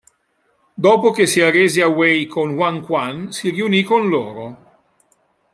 [0.73, 4.71] Dopo che si arrese a Wei con Huang Quan, si riunì con loro.